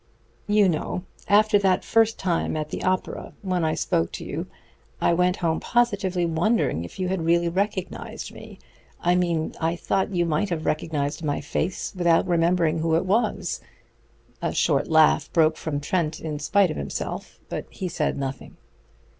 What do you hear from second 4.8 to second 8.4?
I went home positively wondering if you had really recognized